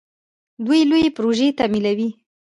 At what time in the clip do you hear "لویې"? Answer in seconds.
0.89-1.09